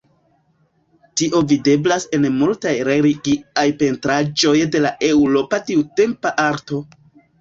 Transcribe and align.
Tio 1.21 1.41
videblas 1.51 2.07
en 2.17 2.25
multaj 2.39 2.73
religiaj 2.89 3.67
pentraĵoj 3.83 4.57
de 4.77 4.83
la 4.89 4.97
eŭropa 5.11 5.61
tiutempa 5.69 6.33
arto. 6.47 6.81